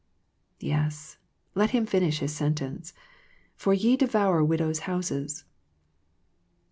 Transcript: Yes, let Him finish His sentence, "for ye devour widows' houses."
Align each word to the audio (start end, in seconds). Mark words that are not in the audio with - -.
Yes, 0.59 1.19
let 1.53 1.69
Him 1.69 1.85
finish 1.85 2.21
His 2.21 2.33
sentence, 2.35 2.91
"for 3.55 3.71
ye 3.71 3.95
devour 3.95 4.43
widows' 4.43 4.79
houses." 4.89 5.45